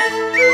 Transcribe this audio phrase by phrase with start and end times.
[0.00, 0.44] Música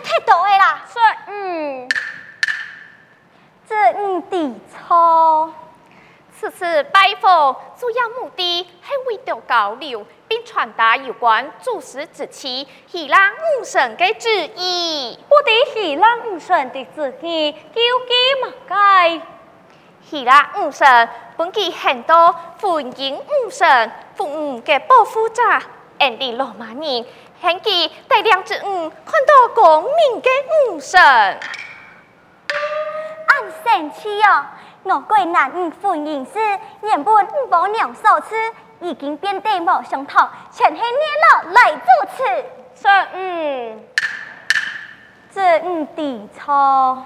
[0.00, 1.88] 太多的啦，说嗯，
[3.68, 5.52] 这嗯的错。
[6.38, 8.68] 此次拜访主要目的系
[9.06, 15.16] 为了交流，并传达有关祖师之气、喜郎五神的旨意。
[15.30, 19.20] 我的喜郎五神的旨意究竟嘛该？
[20.02, 22.32] 喜郎五神本期很多
[22.62, 25.42] 欢迎五神，父母嘅保护者，
[25.98, 27.04] 俺哋罗马人。
[27.42, 30.30] 很期大量之五，看到光明的
[30.70, 31.38] 五神，俺
[33.62, 34.46] 生气哦！
[34.84, 36.38] 我国男五婚姻是，
[36.80, 38.34] 原本五宝娘所赐，
[38.80, 40.88] 已经变得无相同，全系你
[41.34, 42.44] 老来主持。
[42.80, 43.84] 说嗯，
[45.34, 47.04] 这五的错，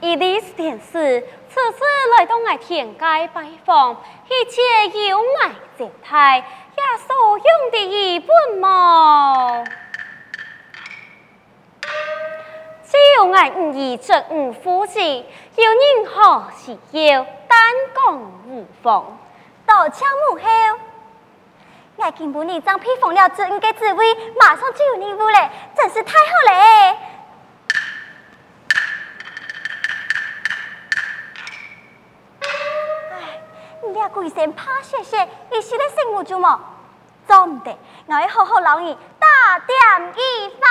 [0.00, 1.84] 一定是天师，此次
[2.16, 3.94] 来到我天界拜访，
[4.26, 5.24] 一切有我
[5.76, 6.38] 接待。
[6.38, 8.28] 也所用的一本
[8.58, 9.62] 毛，
[12.82, 15.26] 只有俺五姨这五夫妻，
[15.56, 16.72] 有任何需
[17.10, 17.58] 要，单
[17.94, 19.18] 讲无妨。
[19.66, 20.48] 到枪幕后，
[21.98, 26.96] 爱经不你张披风了，这应该滋味，马上就有礼物嘞，真是太好了！
[33.92, 36.58] 你俩鬼神怕谢谢，你是咧圣母做么？
[37.28, 39.76] 做唔得，我要好好劳你大点
[40.16, 40.62] 一番。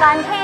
[0.00, 0.39] 万黑子那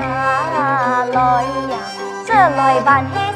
[0.00, 1.76] 喏，哪来呀？
[2.26, 3.30] 这来万黑。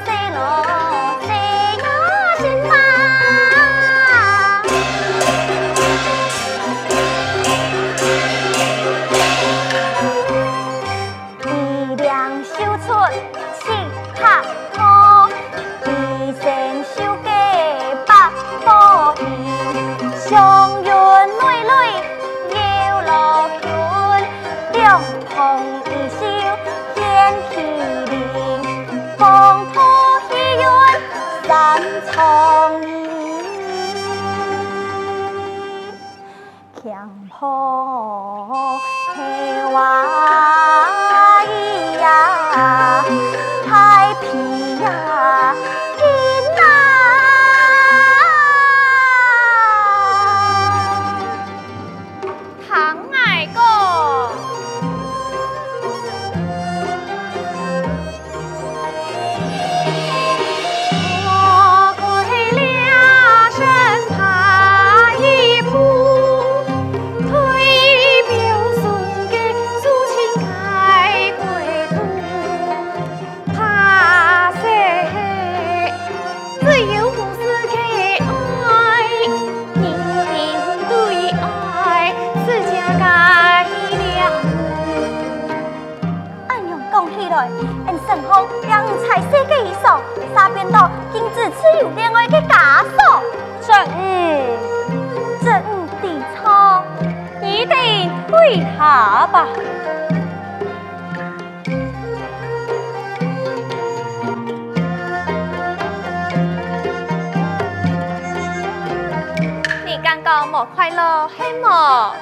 [110.75, 112.13] 快乐黑么？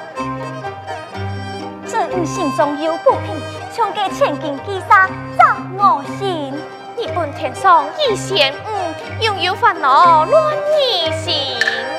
[1.86, 3.36] 这五行中有不平，
[3.74, 6.52] 穷给千金击杀杂我心。
[6.96, 11.91] 日本天上一线，嗯，拥有烦恼乱你心。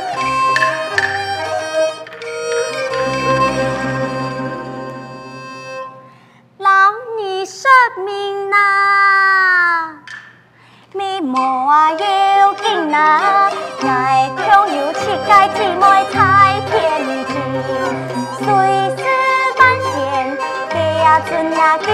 [21.25, 21.87] 给呀尊呀敬，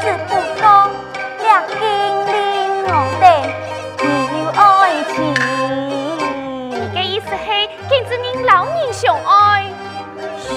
[0.00, 0.30] 只不
[0.60, 0.62] 过
[1.42, 1.76] 两金
[2.26, 2.34] 令
[2.84, 2.90] 我
[3.20, 3.24] 的
[4.02, 4.06] 没
[4.42, 4.62] 有爱
[5.12, 5.14] 情。
[6.70, 7.46] 你的意思是，
[7.88, 9.66] 跟着您老人相爱？
[10.38, 10.54] 嘘，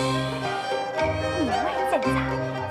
[1.40, 1.52] 你爱
[1.92, 2.08] 侦查，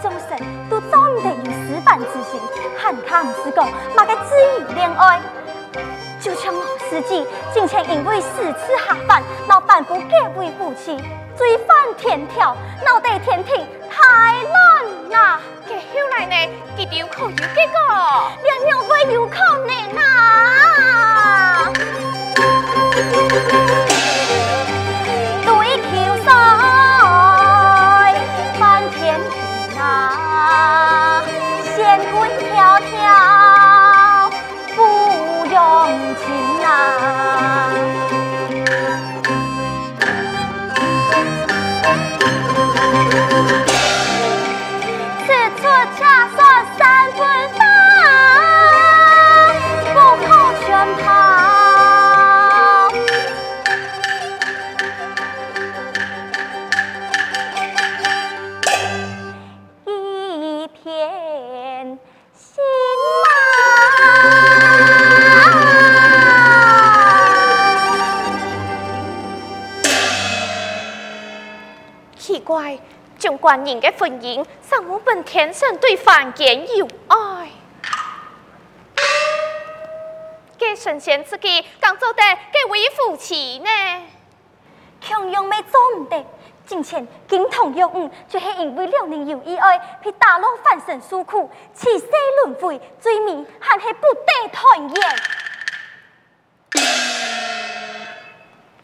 [0.00, 0.38] 众生
[0.70, 2.40] 都总得有师范之心，
[2.80, 5.20] 汉卡姆斯讲，马该自由恋爱。
[6.20, 7.24] 就像老司机，
[7.54, 10.96] 今天因为四次下班，老板不给为夫妻，
[11.36, 15.40] 罪犯天条，脑袋天庭太乱了。
[16.18, 16.34] 来呢？
[16.76, 17.78] 给丢口有结果，
[18.42, 19.36] 连两位有可
[19.68, 19.72] 能
[20.02, 20.02] 啊。
[25.44, 26.28] 对口赛，
[28.58, 28.60] 翻
[28.90, 28.98] 天
[29.30, 31.22] 平啊，
[31.76, 31.76] 仙
[32.10, 32.16] 滚
[32.50, 32.88] 跳跳。
[73.48, 77.48] 万人的婚姻，上我本天生对凡间有爱。
[80.58, 83.70] 给神仙自己刚做的，给为夫妻呢？
[85.00, 86.22] 穷用没做唔得，
[86.66, 92.06] 之前经同有误，却是因为两人有意外，被打落反身诉苦，起死
[92.44, 95.16] 轮回，罪名还是不得团圆。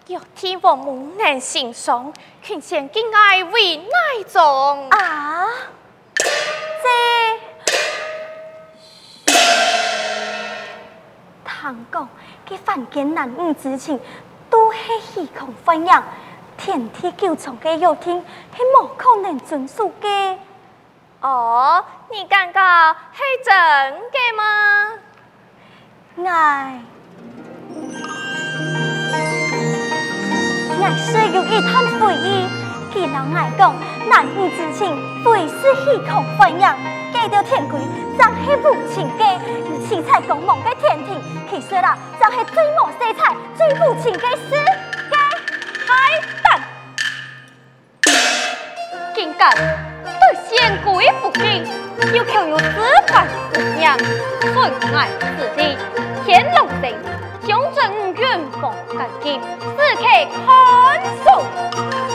[0.07, 4.91] 有天王母难心伤，群仙敬爱为哪种？
[4.91, 5.47] 啊，
[9.25, 9.33] 这，
[11.43, 12.07] 唐公
[12.45, 13.99] 给凡间男女之情，
[14.51, 16.03] 都是虚空幻影，
[16.59, 20.37] 天地九重嘅约定，系冇可能遵守嘅。
[21.23, 23.55] 哦，你感觉是真
[24.13, 24.93] 的吗？
[26.31, 26.83] 爱。
[30.85, 32.47] 爱虽有一滩回忆，
[32.93, 33.75] 记老爱讲，
[34.07, 36.61] 男女之情，非是虚空幻影。
[37.11, 37.81] 见到天规，
[38.19, 39.39] 真系无情嘅，
[39.71, 45.17] 有七彩光芒嘅天庭，其实啦，真系最无色彩、最无情嘅世界
[45.87, 46.61] 海胆。
[49.15, 49.51] 竟敢
[50.05, 51.65] 对仙规不敬，
[52.13, 52.65] 又强有此
[53.07, 53.97] 番思量，
[54.53, 55.79] 损爱子弟，
[56.27, 57.24] 天龙星。
[57.85, 60.05] 将这五元放干净，此刻
[60.47, 62.14] 看守。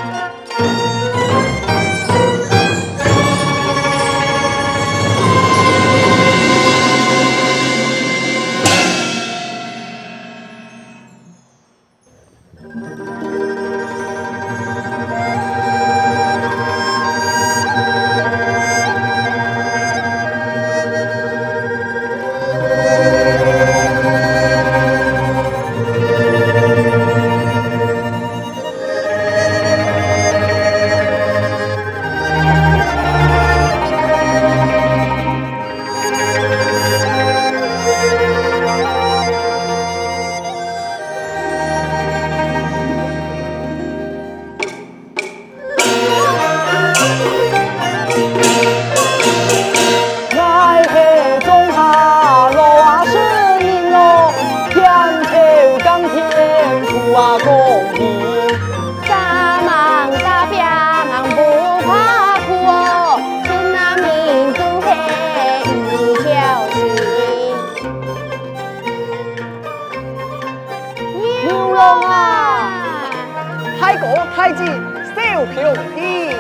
[74.40, 75.54] 太子小平
[75.94, 76.34] 天，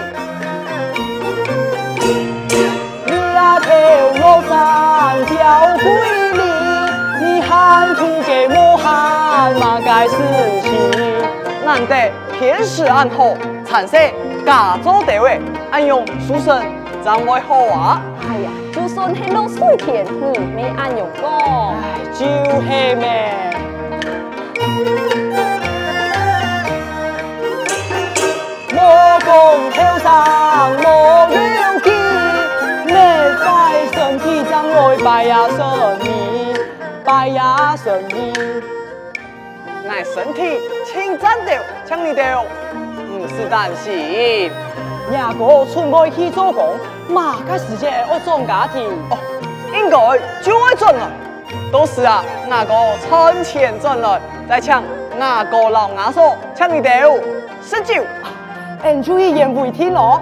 [3.05, 3.67] 你啊条
[4.13, 5.35] 路上吊
[5.75, 5.83] 鬼
[6.31, 6.41] 里，
[7.19, 7.41] 你
[8.25, 10.15] 给莫喊马该事
[10.61, 10.71] 情，
[11.65, 13.99] 难得天时暗好，产生
[14.45, 16.63] 家族地位，安用书生
[17.03, 18.01] 怎会好啊？
[18.21, 21.73] 哎呀，就算很落水田，你没安用过，
[22.13, 23.35] 就是咩？
[29.29, 29.35] 莫
[29.69, 30.09] 讲后生
[30.81, 31.91] 莫有记，
[32.87, 32.93] 每
[33.45, 35.59] 拜身体将来拜呀神
[36.01, 36.57] 明，
[37.05, 38.33] 拜呀神明。
[39.85, 41.51] 乃身体请战斗，
[41.85, 44.51] 请你哋唔是担心。
[45.13, 46.75] 亚哥出外去做工，
[47.07, 49.17] 马个时间会转家庭哦，
[49.75, 49.97] 应该
[50.41, 51.01] 就会转来。
[51.71, 52.73] 都是啊，亚哥
[53.07, 54.19] 趁钱转来，
[54.49, 54.73] 再请
[55.19, 57.03] 亚哥老亚嫂，请你哋
[57.61, 58.03] 十九。
[58.83, 60.21] 俺注意言为听哦。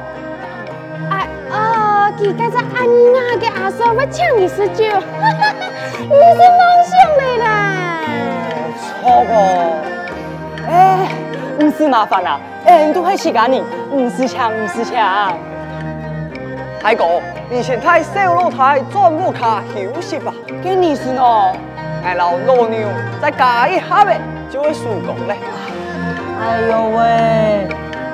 [1.11, 2.85] 哎啊，佢家在安
[3.15, 4.83] 雅嘅阿嫂要抢你十九，
[6.01, 8.01] 你是梦想嚟啦。
[9.01, 9.33] 错过。
[10.67, 11.07] 哎，
[11.59, 15.33] 唔是麻烦啦，俺都系时间你，唔是抢，唔是抢。
[16.81, 20.33] 大哥，你先在小露台转木卡休息吧。
[20.63, 21.53] 给你是喏，
[22.03, 22.87] 俺老老牛
[23.21, 25.35] 再加一下呗，就会收工嘞。
[26.41, 27.67] 哎呦喂！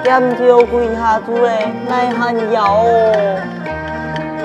[0.04, 3.40] 点叫跪下住嘞，奈何要哦？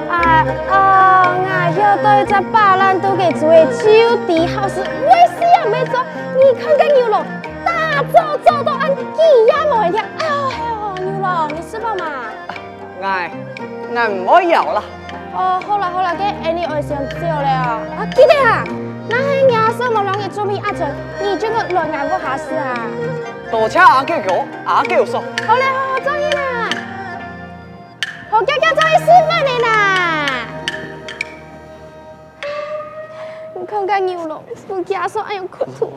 [0.08, 1.34] 啊啊！
[1.70, 6.00] 我要对这八兰都给做就地好事，为事也没做。
[6.34, 7.24] 你看看牛郎，
[7.64, 10.00] 大早早都按鸡鸭毛一条。
[10.18, 12.06] 哎呦哎呦，牛郎，你吃饱吗？
[13.02, 13.30] 哎，
[13.94, 14.82] 俺唔要了。
[15.34, 17.48] 哦，好了好了，给俺你爱上酒了。
[17.48, 18.64] 啊，记得啊，
[19.08, 20.88] 那系亚瑟莫让你做米阿成，
[21.20, 22.74] 你这个乱挨过下事啊？
[23.50, 25.22] 多谢阿舅舅，阿舅说。
[25.46, 26.70] 好嘞，好好，终于啦，
[28.30, 29.66] 好哥哥终于吃饭了啦。
[33.54, 35.90] 你看看牛郎，我家说哎呦苦吐，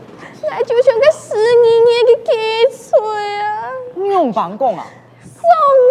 [0.43, 2.31] 那就像个死年年的鸡
[2.73, 2.97] 碎
[3.41, 3.67] 啊。
[3.95, 4.87] 你用办公啊？
[5.21, 5.41] 伤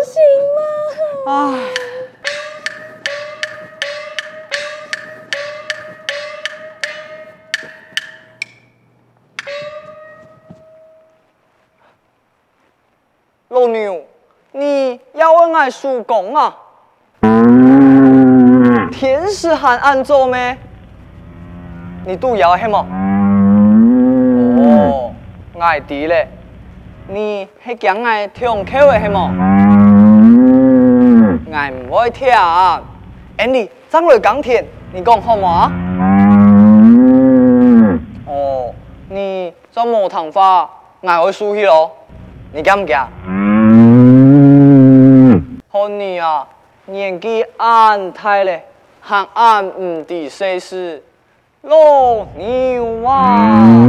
[0.07, 0.23] 心
[0.57, 1.33] 吗？
[1.53, 1.69] 唉。
[15.61, 16.57] 爱叔公啊！
[18.91, 20.57] 天使还安做咩？
[22.07, 22.79] 你都要什么？
[24.57, 25.13] 哦，
[25.59, 26.27] 爱弟嘞，
[27.09, 29.31] 你是讲爱听口的什么？
[31.53, 32.27] 爱唔会听。
[33.37, 34.65] Andy，张瑞钢铁，
[34.95, 35.71] 你讲好吗？
[38.25, 38.75] 哦，
[39.11, 40.71] 你做冇头发，
[41.03, 41.91] 爱会输去咯？
[42.55, 42.97] 你惊唔惊？
[45.81, 46.47] 好你啊，
[46.85, 48.63] 年纪安太嘞，
[49.01, 51.03] 还安唔知世事，
[51.63, 53.87] 老牛啊！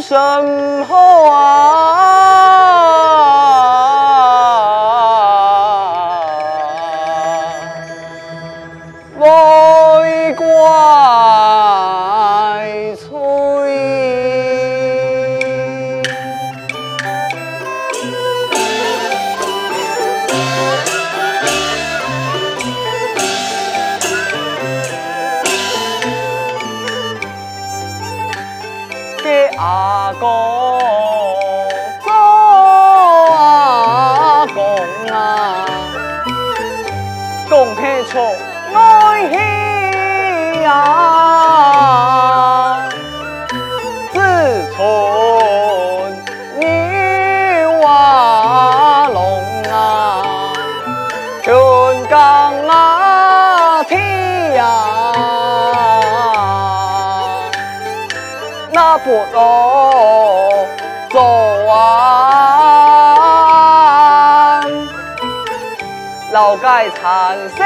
[0.00, 0.14] 什
[0.88, 2.13] 么啊。
[59.04, 60.66] 不落
[61.10, 61.20] 走
[61.68, 62.24] 啊，
[66.32, 67.62] 老街残色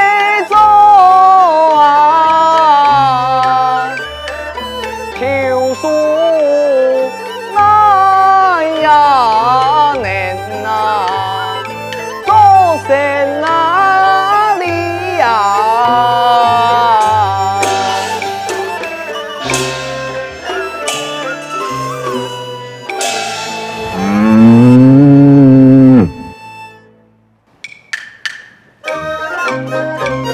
[30.08, 30.28] Thank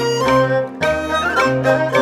[1.85, 1.94] you.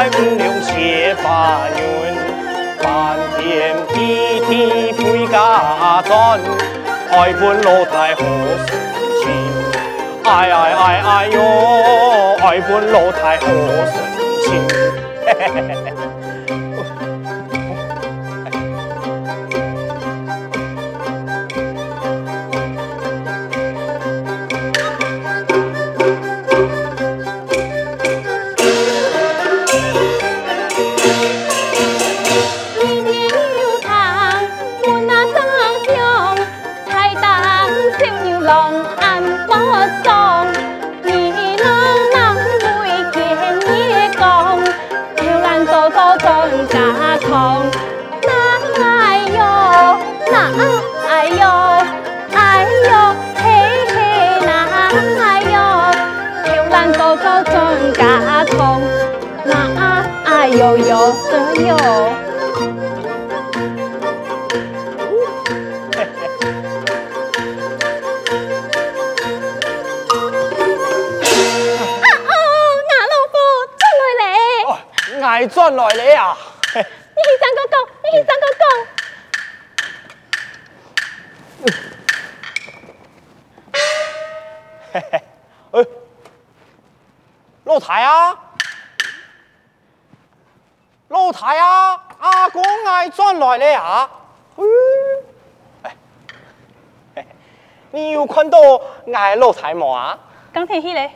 [0.00, 1.82] 来五柳谢法云，
[2.82, 6.40] 漫天披地飞家转，
[7.10, 8.24] 爱本老太何
[8.64, 8.72] 时
[9.20, 9.30] 亲？
[10.24, 11.38] 哎哎哎哎哟，
[12.42, 13.44] 爱本老太何
[13.92, 13.92] 时
[14.42, 14.48] 亲？
[39.72, 40.10] 我送
[41.04, 41.10] 你
[41.62, 41.66] 郎
[42.12, 43.14] 郎会见
[43.78, 44.20] 月共
[47.18, 47.30] 痛
[48.26, 48.28] 哪
[48.82, 48.84] 哎
[49.28, 49.38] 呦
[50.32, 50.34] 哪
[51.08, 51.42] 哎呦
[52.34, 52.36] 哎
[52.88, 52.90] 呦
[53.36, 53.40] 嘿
[53.94, 53.94] 嘿
[54.44, 54.50] 哪
[55.20, 55.54] 哎呦
[58.46, 58.54] 痛
[59.44, 59.50] 哪
[60.24, 60.92] 哎呦呦
[61.64, 62.29] 呦
[75.50, 76.36] 转来咧啊！
[76.74, 76.84] 你去
[77.40, 78.62] 三个讲，你去三个讲。
[84.92, 85.22] 嘿嘿，
[85.72, 85.86] 哎，
[87.64, 88.38] 老太啊，
[91.08, 94.10] 老太啊，阿公爱转来咧啊！
[94.56, 94.64] 哎，
[95.84, 95.90] 嘿
[97.16, 97.26] 嘿，
[97.90, 98.58] 你有看到
[99.12, 100.18] 爱老太冇啊？
[100.52, 101.12] 刚才起咧。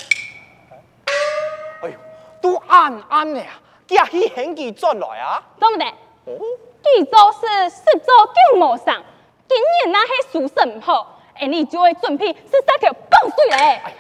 [1.82, 1.98] 哎呦，
[2.40, 3.60] 都暗暗的啊，
[3.94, 5.42] 家去显记转来啊？
[5.58, 5.86] 对不对？
[6.26, 6.38] 哦，
[6.82, 9.02] 记做是十做九无上，
[9.48, 13.56] 今年那系数神唔好，而你就会准备是三条棒水嘞。
[13.56, 13.96] 哎呀，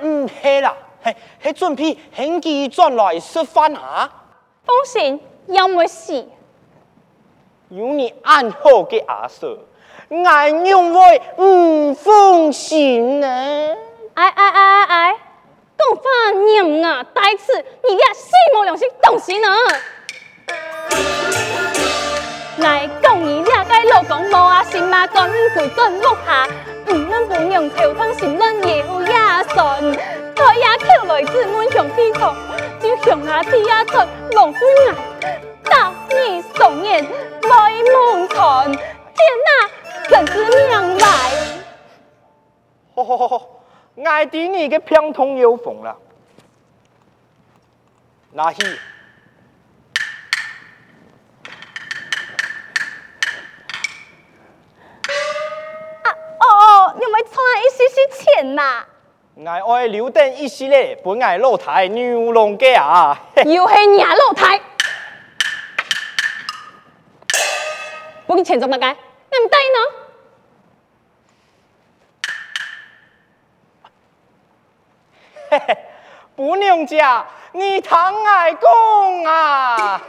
[0.00, 4.10] 嗯，系啦，系系准备显记转来吃饭啊？
[4.64, 6.26] 放心，要没事。
[7.70, 9.58] 有你暗好嘅阿叔，
[10.08, 13.26] 俺认为唔放心呢。
[14.14, 15.16] 哎哎哎哎哎，
[15.84, 17.52] 讲话念啊，带刺，
[17.86, 19.48] 你俩死冇良心东西呢？
[22.58, 26.48] 来讲你俩个老公无啊心嘛，准不准落下？
[26.86, 29.92] 唔能不用头痛心乱有呀酸，
[30.34, 32.20] 再也口来自满向屁股，
[32.80, 33.98] 就向下地下出
[34.32, 34.94] 浪子眼，
[35.64, 38.78] 大你送年来梦传，天
[39.44, 39.68] 哪，
[40.08, 41.06] 真是命来！
[42.94, 43.40] 好好好好，
[44.02, 45.96] 爱弟你个偏痛有缝了，
[48.32, 48.64] 那去。
[56.04, 58.84] 哦哦，你们存一些些钱嘛？
[59.46, 63.16] 爱爱留等一时嘞，本爱露台牛郎嘅啊！
[63.44, 64.60] 又系你老太，
[68.26, 68.86] 不给钱怎么解？
[68.88, 70.03] 你唔带呢？
[76.36, 80.02] 不娘家，你疼爱公啊！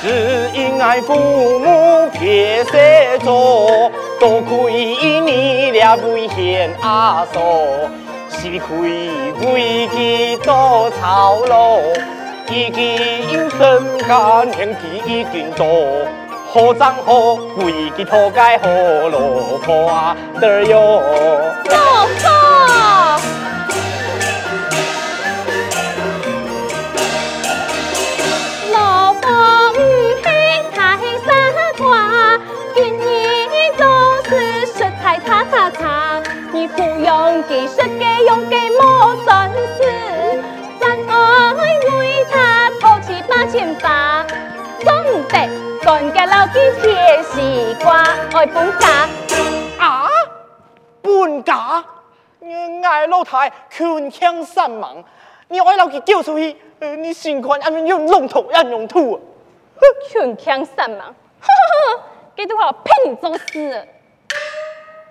[0.00, 1.14] 只因爱父
[1.60, 4.72] 母撇世做，多亏
[5.20, 7.40] 你俩危险阿嫂，
[8.28, 9.08] 是亏
[9.52, 11.78] 为己多操劳，
[12.50, 15.66] 已经身干兄弟已经多，
[16.54, 18.68] 好丈夫为己脱该好
[19.08, 19.18] 老
[19.64, 21.00] 婆啊得哟。
[21.70, 22.41] 老婆，
[48.42, 48.46] 爱
[51.00, 51.84] 本家。
[52.40, 54.96] 你爱老太权倾三忙，
[55.46, 59.20] 你爱老去叫出去，呃你心宽安面用龙头要用土。
[60.08, 62.02] 权倾三忙，呵呵呵，
[62.34, 63.86] 给多少骗你做事？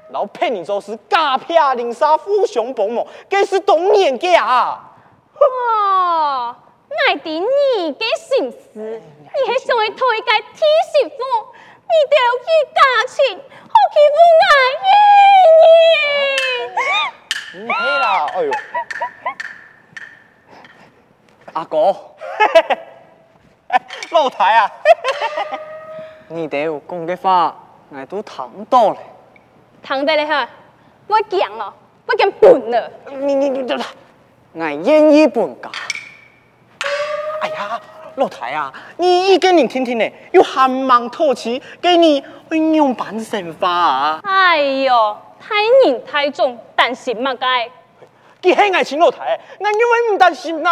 [0.09, 4.91] 老骗你做事，假骗零杀富雄宝某，这是当年嘅啊！
[5.39, 6.53] 哦，
[7.07, 10.59] 爱的你嘅心思，你还想去推介天
[10.91, 11.15] 媳妇，
[11.91, 14.49] 你就去嫁钱，好欺负爱
[14.83, 14.87] 人。
[17.53, 18.49] 唔系啦，哎呦，
[21.53, 21.75] 阿哥，
[24.11, 24.71] 老太啊，
[26.29, 27.55] 你哋讲嘅话，
[27.89, 28.97] 我都听到了。
[29.83, 30.47] 躺在你哈，
[31.07, 31.73] 不讲了，
[32.05, 32.89] 不讲本了。
[33.07, 33.73] 你你你，
[34.53, 35.69] 我愿意搬家。
[37.41, 37.81] 哎呀，
[38.15, 44.19] 老太啊，你一个人听听呢，又寒芒透气，给你会用半生花啊！
[44.23, 47.69] 哎呦，太人太重，担心嘛该。
[48.41, 50.71] 佢系爱情老太，俺因为唔担心啊。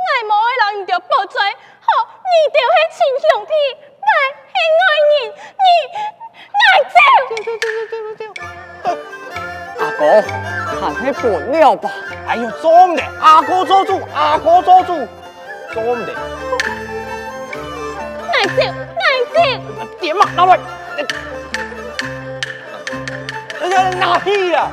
[0.00, 1.40] 爱无爱人，你就保在，
[1.80, 1.86] 好，
[2.24, 3.52] 你就是亲兄弟，
[4.00, 4.08] 爱
[4.48, 5.14] 是爱人，
[5.60, 5.64] 你
[6.56, 6.98] 爱走。
[9.78, 10.02] 阿哥，
[10.80, 11.22] 还是搬
[11.60, 11.86] 了吧。
[12.26, 15.06] 哎呦，做唔得，阿哥做主，阿哥做主，
[15.72, 16.12] 做唔得。
[18.32, 18.62] 爱走，
[19.00, 19.36] 爱走。
[20.00, 20.58] 点啊，拿来！
[23.60, 24.70] 人家拿屁啊！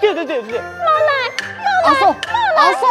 [0.00, 0.60] 对对对对。
[0.60, 0.62] 冇
[1.08, 2.02] 来，冇来，阿嫂，
[2.56, 2.82] 阿嫂，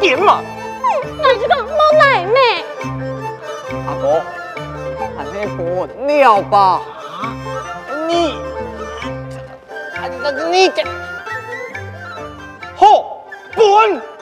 [0.00, 0.42] 点啊！
[1.16, 2.38] 我这个冇来咩？
[3.86, 4.04] 阿哥，
[5.24, 6.52] 不了吧？
[8.08, 8.12] 你，
[10.50, 10.54] 你
[13.64, 14.13] 本。